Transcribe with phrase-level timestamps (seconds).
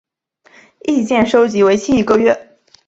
[0.83, 2.57] 意见收集为期一个月。